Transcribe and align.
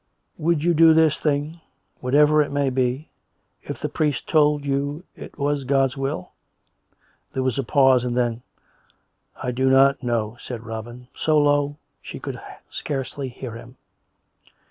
"Would 0.39 0.63
you 0.63 0.73
do 0.73 0.95
this 0.95 1.19
thing— 1.19 1.61
whatever 2.01 2.41
it 2.41 2.51
may 2.51 2.71
be— 2.71 3.09
if 3.69 3.79
the 3.79 3.87
priest 3.87 4.27
told 4.27 4.65
you 4.65 5.03
it 5.15 5.37
was 5.37 5.63
God's 5.63 5.95
will?" 5.95 6.31
There 7.33 7.43
was 7.43 7.59
a 7.59 7.63
pause; 7.63 8.03
and 8.03 8.17
then:" 8.17 8.41
I 9.43 9.51
do 9.51 9.69
not 9.69 10.01
know," 10.01 10.37
said 10.39 10.65
Robin, 10.65 11.07
so 11.15 11.37
low 11.37 11.77
she 12.01 12.19
could 12.19 12.41
scarcely 12.71 13.29
hear 13.29 13.51
him. 13.53 13.77